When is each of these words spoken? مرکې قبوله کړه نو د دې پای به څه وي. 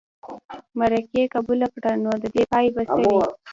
مرکې 0.79 1.23
قبوله 1.35 1.67
کړه 1.75 1.91
نو 2.03 2.11
د 2.23 2.25
دې 2.35 2.43
پای 2.51 2.65
به 2.75 2.81
څه 2.95 3.01
وي. 3.09 3.21